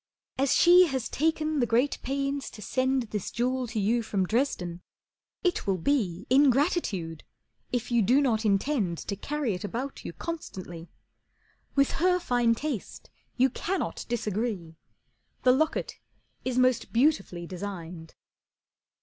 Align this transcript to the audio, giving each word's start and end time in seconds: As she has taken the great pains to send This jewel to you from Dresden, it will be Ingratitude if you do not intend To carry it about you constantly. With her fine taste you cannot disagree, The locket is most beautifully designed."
As 0.39 0.55
she 0.55 0.87
has 0.87 1.07
taken 1.07 1.59
the 1.59 1.67
great 1.67 1.99
pains 2.01 2.49
to 2.49 2.61
send 2.63 3.03
This 3.11 3.29
jewel 3.29 3.67
to 3.67 3.79
you 3.79 4.01
from 4.01 4.25
Dresden, 4.25 4.81
it 5.43 5.67
will 5.67 5.77
be 5.77 6.25
Ingratitude 6.27 7.23
if 7.71 7.91
you 7.91 8.01
do 8.01 8.19
not 8.19 8.43
intend 8.43 8.97
To 8.97 9.15
carry 9.15 9.53
it 9.53 9.63
about 9.63 10.03
you 10.03 10.11
constantly. 10.11 10.89
With 11.75 11.91
her 12.03 12.17
fine 12.17 12.55
taste 12.55 13.11
you 13.37 13.51
cannot 13.51 14.07
disagree, 14.09 14.75
The 15.43 15.51
locket 15.51 15.99
is 16.43 16.57
most 16.57 16.91
beautifully 16.91 17.45
designed." 17.45 18.15